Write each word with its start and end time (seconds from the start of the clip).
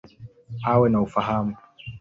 Awe 0.71 0.87
na 0.89 0.99
ufahamu. 1.05 1.53